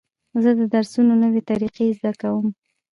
[0.43, 2.47] زه د درسونو نوې طریقې زده کوم.